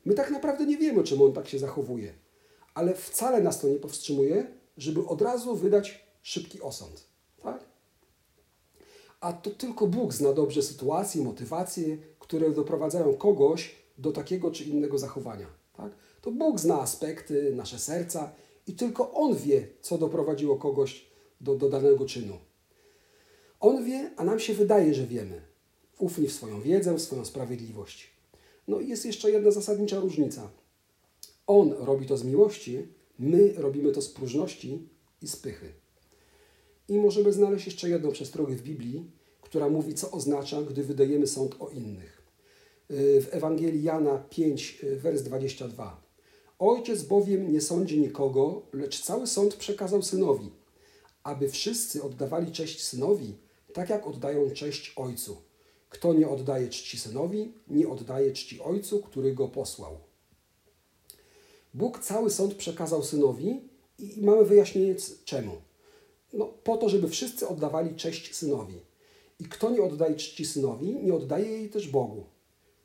My 0.06 0.14
tak 0.14 0.32
naprawdę 0.32 0.66
nie 0.66 0.78
wiemy, 0.78 1.04
czemu 1.04 1.26
on 1.26 1.34
tak 1.34 1.48
się 1.48 1.60
zachowuje, 1.60 2.14
ale 2.74 2.96
wcale 2.96 3.42
nas 3.42 3.62
to 3.62 3.68
nie 3.68 3.80
powstrzymuje, 3.80 4.48
żeby 4.78 5.06
od 5.06 5.22
razu 5.22 5.56
wydać 5.56 6.06
szybki 6.22 6.62
osąd. 6.62 7.15
A 9.26 9.34
to 9.34 9.50
tylko 9.50 9.88
Bóg 9.88 10.14
zna 10.14 10.34
dobrze 10.34 10.62
sytuacje, 10.62 11.24
motywacje, 11.24 11.98
które 12.20 12.52
doprowadzają 12.52 13.14
kogoś 13.14 13.76
do 13.98 14.12
takiego 14.12 14.52
czy 14.52 14.64
innego 14.64 14.98
zachowania. 14.98 15.48
Tak? 15.74 15.92
To 16.22 16.32
Bóg 16.32 16.60
zna 16.60 16.82
aspekty, 16.82 17.56
nasze 17.56 17.80
serca 17.80 18.32
i 18.68 18.74
tylko 18.74 19.14
On 19.14 19.36
wie, 19.36 19.68
co 19.82 19.98
doprowadziło 19.98 20.56
kogoś 20.56 21.06
do, 21.42 21.56
do 21.56 21.70
danego 21.70 22.06
czynu. 22.06 22.38
On 23.60 23.86
wie, 23.86 24.12
a 24.18 24.24
nam 24.24 24.40
się 24.40 24.54
wydaje, 24.54 24.94
że 24.94 25.08
wiemy. 25.08 25.42
Ufni 26.00 26.28
w 26.28 26.34
swoją 26.34 26.62
wiedzę, 26.62 26.94
w 26.94 27.02
swoją 27.02 27.26
sprawiedliwość. 27.26 28.10
No 28.68 28.80
i 28.80 28.88
jest 28.88 29.06
jeszcze 29.06 29.32
jedna 29.32 29.52
zasadnicza 29.52 30.00
różnica. 30.00 30.50
On 31.48 31.72
robi 31.72 32.06
to 32.06 32.18
z 32.18 32.24
miłości, 32.24 32.88
my 33.20 33.54
robimy 33.58 33.92
to 33.92 34.02
z 34.02 34.10
próżności 34.10 34.90
i 35.22 35.28
z 35.28 35.36
pychy. 35.36 35.85
I 36.90 37.00
możemy 37.00 37.34
znaleźć 37.34 37.66
jeszcze 37.66 37.90
jedną 37.90 38.12
przestrogę 38.12 38.56
w 38.56 38.62
Biblii, 38.62 39.12
która 39.42 39.70
mówi, 39.70 39.94
co 39.94 40.12
oznacza, 40.12 40.62
gdy 40.62 40.84
wydajemy 40.84 41.28
sąd 41.28 41.56
o 41.60 41.70
innych. 41.70 42.22
Y, 42.92 43.22
w 43.22 43.28
Ewangelii 43.32 43.84
Jana 43.84 44.18
5, 44.18 44.80
y, 44.84 44.96
wers 44.96 45.22
22. 45.22 46.02
Ojciec 46.60 47.04
bowiem 47.04 47.52
nie 47.52 47.62
sądzi 47.62 48.00
nikogo, 48.00 48.62
lecz 48.74 49.02
cały 49.02 49.28
sąd 49.28 49.56
przekazał 49.56 50.02
synowi, 50.02 50.52
aby 51.24 51.50
wszyscy 51.50 52.04
oddawali 52.04 52.52
cześć 52.52 52.84
synowi, 52.84 53.34
tak 53.74 53.90
jak 53.90 54.08
oddają 54.08 54.52
cześć 54.52 54.94
ojcu. 54.96 55.38
Kto 55.90 56.14
nie 56.14 56.30
oddaje 56.30 56.70
czci 56.70 57.00
synowi, 57.00 57.54
nie 57.68 57.90
oddaje 57.90 58.32
czci 58.32 58.62
ojcu, 58.62 59.02
który 59.02 59.34
go 59.34 59.48
posłał. 59.48 59.98
Bóg 61.74 62.00
cały 62.00 62.30
sąd 62.30 62.54
przekazał 62.54 63.04
synowi 63.04 63.62
i 64.00 64.22
mamy 64.22 64.46
wyjaśnienie 64.46 64.96
czemu. 65.26 65.52
No, 66.36 66.46
po 66.46 66.78
to, 66.78 66.90
żeby 66.90 67.08
wszyscy 67.08 67.48
oddawali 67.48 67.96
cześć 67.96 68.36
synowi. 68.36 68.76
I 69.40 69.44
kto 69.46 69.70
nie 69.70 69.84
oddaje 69.84 70.16
czci 70.16 70.46
synowi, 70.46 70.96
nie 70.96 71.14
oddaje 71.14 71.52
jej 71.52 71.70
też 71.70 71.88
Bogu. 71.88 72.24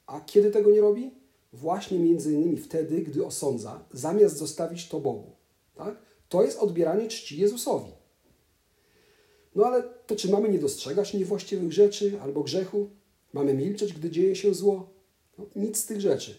A 0.06 0.20
kiedy 0.20 0.50
tego 0.50 0.70
nie 0.70 0.80
robi? 0.80 1.10
Właśnie 1.52 1.98
między 1.98 2.32
innymi 2.32 2.56
wtedy, 2.56 3.00
gdy 3.00 3.26
osądza, 3.26 3.84
zamiast 3.92 4.36
zostawić 4.36 4.88
to 4.88 5.00
Bogu. 5.00 5.30
Tak? 5.74 5.96
To 6.28 6.42
jest 6.42 6.58
odbieranie 6.58 7.08
czci 7.08 7.40
Jezusowi. 7.40 7.92
No 9.54 9.66
ale 9.66 9.82
to 10.06 10.16
czy 10.16 10.30
mamy 10.30 10.48
nie 10.48 10.58
dostrzegać 10.58 11.14
niewłaściwych 11.14 11.72
rzeczy 11.72 12.18
albo 12.22 12.42
grzechu? 12.42 12.90
Mamy 13.32 13.54
milczeć, 13.54 13.92
gdy 13.92 14.10
dzieje 14.10 14.36
się 14.36 14.54
zło? 14.54 14.90
No, 15.38 15.46
nic 15.56 15.78
z 15.78 15.86
tych 15.86 16.00
rzeczy. 16.00 16.38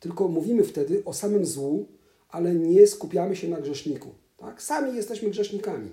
Tylko 0.00 0.28
mówimy 0.28 0.64
wtedy 0.64 1.02
o 1.04 1.14
samym 1.14 1.46
złu, 1.46 1.88
ale 2.28 2.54
nie 2.54 2.86
skupiamy 2.86 3.36
się 3.36 3.48
na 3.48 3.60
grzeszniku. 3.60 4.08
Tak? 4.36 4.62
Sami 4.62 4.96
jesteśmy 4.96 5.30
grzesznikami. 5.30 5.90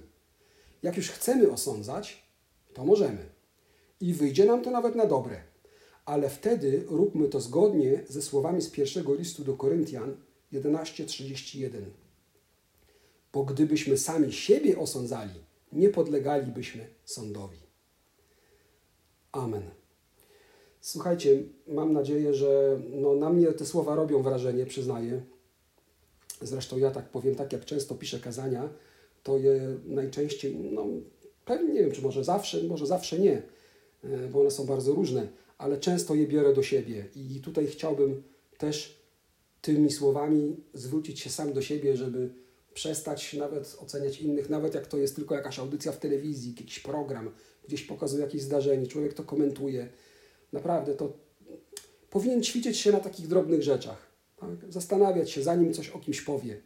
Jak 0.85 0.97
już 0.97 1.09
chcemy 1.09 1.51
osądzać, 1.51 2.23
to 2.73 2.85
możemy. 2.85 3.29
I 4.01 4.13
wyjdzie 4.13 4.45
nam 4.45 4.63
to 4.63 4.71
nawet 4.71 4.95
na 4.95 5.05
dobre. 5.05 5.41
Ale 6.05 6.29
wtedy 6.29 6.83
róbmy 6.87 7.27
to 7.27 7.39
zgodnie 7.39 8.03
ze 8.09 8.21
słowami 8.21 8.61
z 8.61 8.69
pierwszego 8.69 9.15
listu 9.15 9.43
do 9.43 9.53
Koryntian 9.53 10.17
11:31. 10.53 11.69
Bo 13.33 13.43
gdybyśmy 13.43 13.97
sami 13.97 14.33
siebie 14.33 14.77
osądzali, 14.77 15.39
nie 15.71 15.89
podlegalibyśmy 15.89 16.87
sądowi. 17.05 17.59
Amen. 19.31 19.63
Słuchajcie, 20.81 21.43
mam 21.67 21.93
nadzieję, 21.93 22.33
że 22.33 22.79
no, 22.89 23.15
na 23.15 23.29
mnie 23.29 23.47
te 23.47 23.65
słowa 23.65 23.95
robią 23.95 24.23
wrażenie, 24.23 24.65
przyznaję. 24.65 25.21
Zresztą 26.41 26.77
ja 26.77 26.91
tak 26.91 27.09
powiem, 27.09 27.35
tak 27.35 27.53
jak 27.53 27.65
często 27.65 27.95
piszę 27.95 28.19
kazania, 28.19 28.69
to 29.25 29.37
je 29.37 29.77
najczęściej, 29.85 30.55
no 30.55 30.85
pewnie 31.45 31.73
nie 31.73 31.81
wiem, 31.81 31.91
czy 31.91 32.01
może 32.01 32.23
zawsze, 32.23 32.63
może 32.63 32.85
zawsze 32.85 33.19
nie, 33.19 33.41
e, 34.03 34.27
bo 34.27 34.41
one 34.41 34.51
są 34.51 34.65
bardzo 34.65 34.93
różne, 34.93 35.27
ale 35.57 35.77
często 35.77 36.15
je 36.15 36.27
biorę 36.27 36.53
do 36.53 36.63
siebie 36.63 37.05
i 37.15 37.41
tutaj 37.41 37.67
chciałbym 37.67 38.23
też 38.57 39.01
tymi 39.61 39.91
słowami 39.91 40.55
zwrócić 40.73 41.19
się 41.19 41.29
sam 41.29 41.53
do 41.53 41.61
siebie, 41.61 41.97
żeby 41.97 42.29
przestać 42.73 43.33
nawet 43.33 43.77
oceniać 43.79 44.21
innych, 44.21 44.49
nawet 44.49 44.73
jak 44.73 44.87
to 44.87 44.97
jest 44.97 45.15
tylko 45.15 45.35
jakaś 45.35 45.59
audycja 45.59 45.91
w 45.91 45.99
telewizji, 45.99 46.55
jakiś 46.57 46.79
program, 46.79 47.31
gdzieś 47.67 47.83
pokazuje 47.83 48.23
jakieś 48.23 48.41
zdarzenie, 48.41 48.87
człowiek 48.87 49.13
to 49.13 49.23
komentuje. 49.23 49.89
Naprawdę 50.53 50.95
to 50.95 51.13
powinien 52.09 52.43
ćwiczyć 52.43 52.77
się 52.77 52.91
na 52.91 52.99
takich 52.99 53.27
drobnych 53.27 53.63
rzeczach. 53.63 54.11
Tak? 54.37 54.49
Zastanawiać 54.69 55.31
się, 55.31 55.43
zanim 55.43 55.73
coś 55.73 55.89
o 55.89 55.99
kimś 55.99 56.21
powie. 56.21 56.61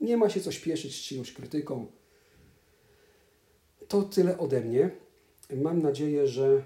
Nie 0.00 0.16
ma 0.16 0.28
się 0.30 0.40
co 0.40 0.52
śpieszyć 0.52 0.96
z 0.96 1.00
czyjąś 1.00 1.32
krytyką. 1.32 1.99
To 3.90 4.02
tyle 4.02 4.38
ode 4.38 4.60
mnie. 4.60 4.90
Mam 5.56 5.82
nadzieję, 5.82 6.26
że 6.26 6.44
y, 6.46 6.62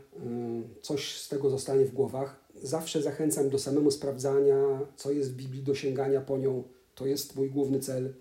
coś 0.82 1.20
z 1.20 1.28
tego 1.28 1.50
zostanie 1.50 1.84
w 1.84 1.92
głowach. 1.92 2.40
Zawsze 2.54 3.02
zachęcam 3.02 3.50
do 3.50 3.58
samemu 3.58 3.90
sprawdzania, 3.90 4.80
co 4.96 5.12
jest 5.12 5.32
w 5.32 5.36
Biblii, 5.36 5.62
do 5.62 5.74
sięgania 5.74 6.20
po 6.20 6.38
nią. 6.38 6.62
To 6.94 7.06
jest 7.06 7.36
mój 7.36 7.50
główny 7.50 7.80
cel. 7.80 8.14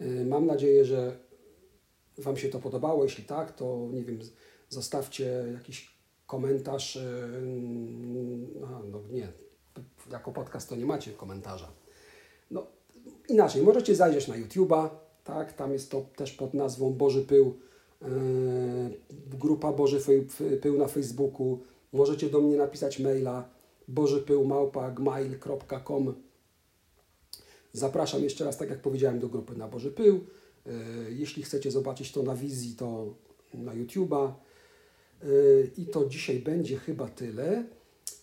Y, 0.00 0.24
mam 0.26 0.46
nadzieję, 0.46 0.84
że 0.84 1.18
Wam 2.18 2.36
się 2.36 2.48
to 2.48 2.58
podobało. 2.58 3.04
Jeśli 3.04 3.24
tak, 3.24 3.52
to 3.52 3.88
nie 3.92 4.04
wiem, 4.04 4.18
zostawcie 4.68 5.44
jakiś 5.52 5.96
komentarz. 6.26 6.96
Y, 6.96 7.02
no 8.90 9.00
nie, 9.10 9.28
jako 10.10 10.32
podcast 10.32 10.68
to 10.68 10.76
nie 10.76 10.86
macie 10.86 11.12
komentarza. 11.12 11.72
No, 12.50 12.66
inaczej, 13.28 13.62
możecie 13.62 13.94
zajrzeć 13.94 14.28
na 14.28 14.34
YouTube'a, 14.34 14.88
tak, 15.24 15.52
tam 15.52 15.72
jest 15.72 15.90
to 15.90 16.06
też 16.16 16.32
pod 16.32 16.54
nazwą 16.54 16.92
Boży 16.92 17.22
Pył, 17.22 17.54
yy, 18.02 18.08
grupa 19.38 19.72
Boży 19.72 20.00
Pył 20.60 20.78
na 20.78 20.88
Facebooku, 20.88 21.58
możecie 21.92 22.30
do 22.30 22.40
mnie 22.40 22.56
napisać 22.56 22.98
maila 22.98 23.48
bożypyłmałpa.gmail.com 23.88 26.14
Zapraszam 27.72 28.22
jeszcze 28.22 28.44
raz, 28.44 28.56
tak 28.56 28.70
jak 28.70 28.82
powiedziałem, 28.82 29.18
do 29.18 29.28
grupy 29.28 29.56
na 29.56 29.68
Boży 29.68 29.90
Pył. 29.90 30.20
Yy, 30.66 30.72
jeśli 31.10 31.42
chcecie 31.42 31.70
zobaczyć 31.70 32.12
to 32.12 32.22
na 32.22 32.36
wizji, 32.36 32.74
to 32.74 33.14
na 33.54 33.72
YouTube'a. 33.72 34.32
Yy, 35.22 35.70
I 35.76 35.86
to 35.86 36.06
dzisiaj 36.06 36.38
będzie 36.38 36.78
chyba 36.78 37.08
tyle. 37.08 37.64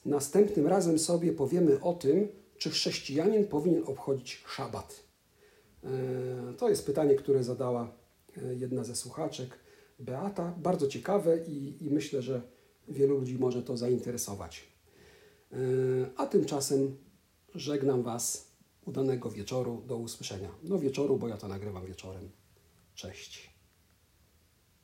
Następnym 0.05 0.67
razem 0.67 0.99
sobie 0.99 1.33
powiemy 1.33 1.81
o 1.81 1.93
tym, 1.93 2.27
czy 2.57 2.69
chrześcijanin 2.69 3.47
powinien 3.47 3.83
obchodzić 3.85 4.43
szabat. 4.47 5.08
E, 5.83 6.53
to 6.57 6.69
jest 6.69 6.85
pytanie, 6.85 7.15
które 7.15 7.43
zadała 7.43 7.91
e, 8.37 8.55
jedna 8.55 8.83
ze 8.83 8.95
słuchaczek, 8.95 9.59
Beata. 9.99 10.53
Bardzo 10.57 10.87
ciekawe 10.87 11.37
i, 11.37 11.85
i 11.85 11.89
myślę, 11.89 12.21
że 12.21 12.41
wielu 12.87 13.17
ludzi 13.17 13.37
może 13.39 13.63
to 13.63 13.77
zainteresować. 13.77 14.67
E, 15.51 15.55
a 16.15 16.25
tymczasem 16.25 16.97
żegnam 17.55 18.03
Was. 18.03 18.49
Udanego 18.85 19.31
wieczoru. 19.31 19.83
Do 19.87 19.97
usłyszenia. 19.97 20.49
No 20.63 20.79
wieczoru, 20.79 21.17
bo 21.17 21.27
ja 21.27 21.37
to 21.37 21.47
nagrywam 21.47 21.85
wieczorem. 21.85 22.29
Cześć. 22.95 23.58